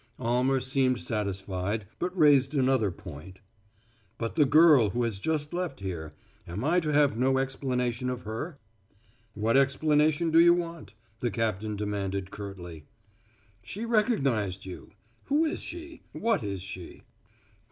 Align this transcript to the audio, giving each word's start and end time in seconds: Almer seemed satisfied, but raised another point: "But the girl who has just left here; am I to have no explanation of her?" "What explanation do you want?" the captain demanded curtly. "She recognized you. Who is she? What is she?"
Almer 0.17 0.59
seemed 0.61 0.97
satisfied, 0.99 1.85
but 1.99 2.17
raised 2.17 2.55
another 2.55 2.89
point: 2.89 3.39
"But 4.17 4.35
the 4.35 4.45
girl 4.47 4.89
who 4.89 5.03
has 5.03 5.19
just 5.19 5.53
left 5.53 5.79
here; 5.79 6.11
am 6.47 6.63
I 6.63 6.79
to 6.79 6.91
have 6.91 7.19
no 7.19 7.37
explanation 7.37 8.09
of 8.09 8.23
her?" 8.23 8.57
"What 9.35 9.57
explanation 9.57 10.31
do 10.31 10.39
you 10.39 10.55
want?" 10.55 10.95
the 11.19 11.29
captain 11.29 11.75
demanded 11.75 12.31
curtly. 12.31 12.87
"She 13.61 13.85
recognized 13.85 14.65
you. 14.65 14.89
Who 15.25 15.45
is 15.45 15.59
she? 15.59 16.01
What 16.13 16.41
is 16.41 16.63
she?" 16.63 17.03